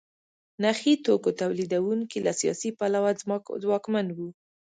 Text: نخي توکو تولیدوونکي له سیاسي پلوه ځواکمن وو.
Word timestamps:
نخي 0.63 0.93
توکو 1.05 1.29
تولیدوونکي 1.41 2.17
له 2.25 2.31
سیاسي 2.41 2.69
پلوه 2.79 3.11
ځواکمن 3.63 4.07
وو. 4.17 4.29